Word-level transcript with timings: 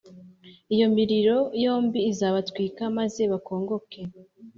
iyo 0.73 0.87
miriro 0.95 1.37
yombi 1.63 1.99
izabatwika 2.11 2.81
maze 2.97 3.21
bakongoke, 3.31 3.99